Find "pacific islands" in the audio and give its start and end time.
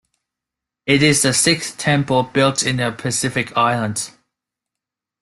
2.89-4.11